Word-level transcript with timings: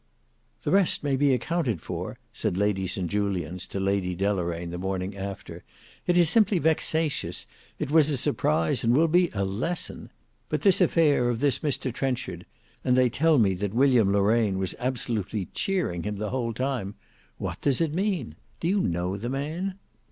"The 0.63 0.71
rest 0.71 1.03
may 1.03 1.15
be 1.15 1.31
accounted 1.31 1.79
for," 1.79 2.17
said 2.33 2.57
Lady 2.57 2.87
St 2.87 3.07
Julians 3.07 3.67
to 3.67 3.79
Lady 3.79 4.15
Deloraine 4.15 4.71
the 4.71 4.79
morning 4.79 5.15
after; 5.15 5.63
"it 6.07 6.17
is 6.17 6.27
simply 6.27 6.57
vexatious; 6.57 7.45
it 7.77 7.91
was 7.91 8.09
a 8.09 8.17
surprise 8.17 8.83
and 8.83 8.95
will 8.97 9.07
be 9.07 9.29
a 9.35 9.45
lesson: 9.45 10.09
but 10.49 10.63
this 10.63 10.81
affair 10.81 11.29
of 11.29 11.39
this 11.39 11.59
Mr 11.59 11.93
Trenchard—and 11.93 12.97
they 12.97 13.11
tell 13.11 13.37
me 13.37 13.53
that 13.53 13.75
William 13.75 14.11
Loraine 14.11 14.57
was 14.57 14.73
absolutely 14.79 15.49
cheering 15.53 16.01
him 16.01 16.17
the 16.17 16.31
whole 16.31 16.51
time—what 16.55 17.61
does 17.61 17.79
it 17.79 17.93
mean? 17.93 18.33
Do 18.59 18.67
you 18.67 18.79
know 18.81 19.17
the 19.17 19.29
man?" 19.29 19.75